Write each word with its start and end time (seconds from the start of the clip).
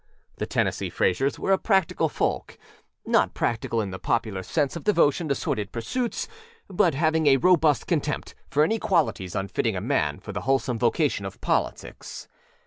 The 0.37 0.47
Tennessee 0.47 0.89
Fraysers 0.89 1.37
were 1.37 1.51
a 1.51 1.59
practical 1.59 2.09
folkânot 2.09 3.35
practical 3.35 3.81
in 3.81 3.91
the 3.91 3.99
popular 3.99 4.41
sense 4.41 4.75
of 4.75 4.83
devotion 4.83 5.27
to 5.27 5.35
sordid 5.35 5.71
pursuits, 5.71 6.27
but 6.67 6.95
having 6.95 7.27
a 7.27 7.37
robust 7.37 7.85
contempt 7.85 8.33
for 8.49 8.63
any 8.63 8.79
qualities 8.79 9.35
unfitting 9.35 9.75
a 9.75 9.79
man 9.81 10.19
for 10.19 10.31
the 10.33 10.41
wholesome 10.41 10.79
vocation 10.79 11.23
of 11.23 11.39
politics. 11.39 12.27